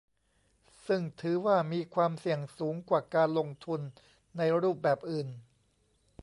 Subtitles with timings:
[0.87, 3.81] ซึ่งถือว่ามีความเสี่ยงสูงกว่าการลงทุน
[4.37, 5.29] ในรูปแบบอื่น